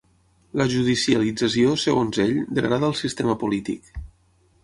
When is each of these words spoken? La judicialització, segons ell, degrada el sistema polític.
La 0.59 0.65
judicialització, 0.69 1.75
segons 1.83 2.19
ell, 2.25 2.33
degrada 2.59 2.89
el 2.91 2.97
sistema 3.03 3.39
polític. 3.45 3.93